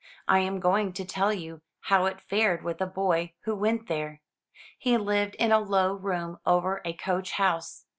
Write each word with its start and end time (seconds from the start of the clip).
I 0.27 0.39
am 0.39 0.59
going 0.59 0.93
to 0.93 1.05
tell 1.05 1.31
you 1.31 1.61
how 1.81 2.07
it 2.07 2.19
fared 2.19 2.63
with 2.63 2.81
a 2.81 2.87
boy 2.87 3.33
who 3.41 3.53
went 3.55 3.87
there. 3.87 4.19
He 4.79 4.93
Uved 4.97 5.35
in 5.35 5.51
a 5.51 5.59
low 5.59 5.93
room 5.93 6.39
over 6.43 6.81
a 6.83 6.93
coach 6.93 7.33
house. 7.33 7.85